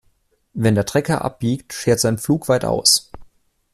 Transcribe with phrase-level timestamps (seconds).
[0.55, 3.11] Wenn der Trecker abbiegt, schert sein Pflug weit aus.